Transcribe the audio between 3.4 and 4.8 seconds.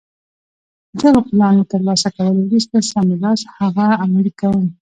هغه عملي کوم.